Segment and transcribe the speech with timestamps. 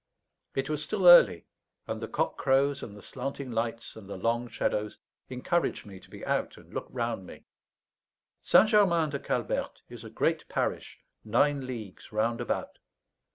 [0.55, 1.45] It was still early,
[1.85, 4.97] and the cockcrows, and the slanting lights, and the long shadows,
[5.29, 7.45] encouraged me to be out and look round me.
[8.41, 8.67] St.
[8.69, 12.79] Germain de Calberte is a great parish nine leagues round about.